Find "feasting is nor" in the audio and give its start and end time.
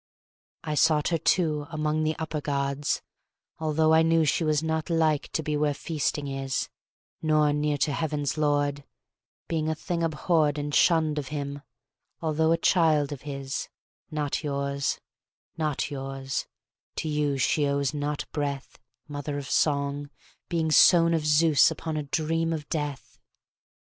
5.75-7.53